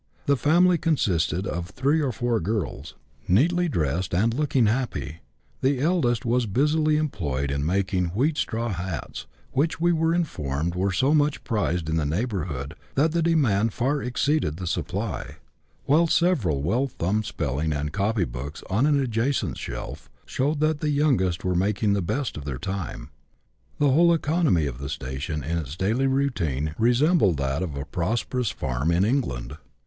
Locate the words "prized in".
11.43-11.97